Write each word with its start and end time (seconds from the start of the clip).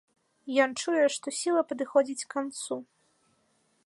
Ён 0.63 0.71
чуе, 0.83 1.03
што 1.15 1.27
сіла 1.39 1.61
падыходзіць 1.73 2.19
к 2.25 2.29
канцу. 2.35 2.75